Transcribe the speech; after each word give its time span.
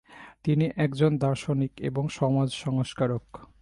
তিনি 0.43 0.65
একজন 0.75 1.11
দার্শনিক 1.17 1.71
এবং 1.81 2.03
সমাজ 2.09 2.49
সংস্কারক। 2.55 3.25